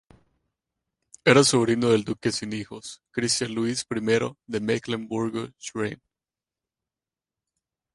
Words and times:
Era 1.25 1.43
sobrino 1.43 1.89
del 1.91 2.03
duque 2.03 2.31
sin 2.31 2.53
hijos 2.53 3.03
Cristián 3.11 3.53
Luis 3.53 3.85
I 3.87 4.35
de 4.47 4.59
Mecklemburgo-Schwerin. 4.59 6.01